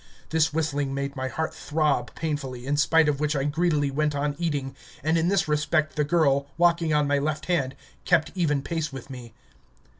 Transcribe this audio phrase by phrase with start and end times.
[0.31, 4.35] This whistling made my heart throb painfully, in spite of which I greedily went on
[4.39, 8.91] eating, and in this respect the girl, walking on my left hand, kept even pace
[8.91, 9.35] with me.